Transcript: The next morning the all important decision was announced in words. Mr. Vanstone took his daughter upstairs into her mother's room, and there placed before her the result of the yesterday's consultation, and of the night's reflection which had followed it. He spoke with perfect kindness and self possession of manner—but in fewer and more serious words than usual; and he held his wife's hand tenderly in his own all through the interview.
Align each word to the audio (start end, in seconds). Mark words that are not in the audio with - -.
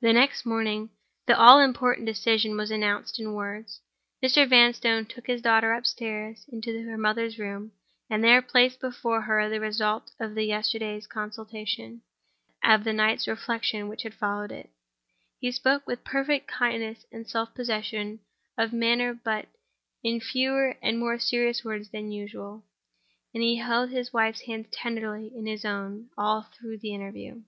The 0.00 0.12
next 0.12 0.44
morning 0.44 0.90
the 1.26 1.38
all 1.38 1.60
important 1.60 2.04
decision 2.04 2.56
was 2.56 2.72
announced 2.72 3.20
in 3.20 3.32
words. 3.32 3.80
Mr. 4.20 4.44
Vanstone 4.44 5.06
took 5.06 5.28
his 5.28 5.40
daughter 5.40 5.72
upstairs 5.72 6.46
into 6.48 6.82
her 6.82 6.98
mother's 6.98 7.38
room, 7.38 7.70
and 8.10 8.24
there 8.24 8.42
placed 8.42 8.80
before 8.80 9.20
her 9.20 9.48
the 9.48 9.60
result 9.60 10.10
of 10.18 10.34
the 10.34 10.42
yesterday's 10.42 11.06
consultation, 11.06 12.02
and 12.60 12.72
of 12.72 12.82
the 12.82 12.92
night's 12.92 13.28
reflection 13.28 13.86
which 13.86 14.02
had 14.02 14.14
followed 14.14 14.50
it. 14.50 14.70
He 15.38 15.52
spoke 15.52 15.86
with 15.86 16.02
perfect 16.02 16.48
kindness 16.48 17.06
and 17.12 17.24
self 17.28 17.54
possession 17.54 18.18
of 18.58 18.72
manner—but 18.72 19.46
in 20.02 20.18
fewer 20.18 20.76
and 20.82 20.98
more 20.98 21.20
serious 21.20 21.62
words 21.64 21.90
than 21.90 22.10
usual; 22.10 22.64
and 23.32 23.44
he 23.44 23.58
held 23.58 23.90
his 23.90 24.12
wife's 24.12 24.40
hand 24.46 24.72
tenderly 24.72 25.30
in 25.32 25.46
his 25.46 25.64
own 25.64 26.10
all 26.18 26.42
through 26.52 26.78
the 26.78 26.92
interview. 26.92 27.42